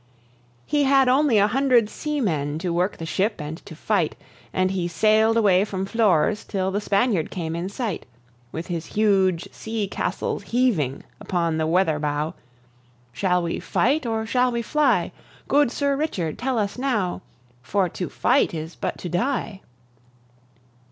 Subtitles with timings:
[0.65, 4.15] He had only a hundred seamen to work the ship and to fight,
[4.51, 8.07] And he sail'd away from Flores till the Spaniard came in sight,
[8.51, 12.33] With his huge sea castles heaving upon the weather bow.
[13.13, 15.11] "Shall we fight or shall we fly?
[15.47, 17.21] Good Sir Richard, tell us now,
[17.61, 19.61] For to fight is but to die!